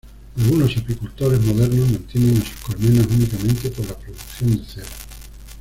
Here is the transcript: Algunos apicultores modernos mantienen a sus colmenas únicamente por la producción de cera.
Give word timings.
Algunos 0.35 0.75
apicultores 0.75 1.39
modernos 1.41 1.91
mantienen 1.91 2.37
a 2.37 2.39
sus 2.43 2.55
colmenas 2.61 3.05
únicamente 3.05 3.69
por 3.69 3.85
la 3.85 3.95
producción 3.95 4.57
de 4.57 4.65
cera. 4.65 4.87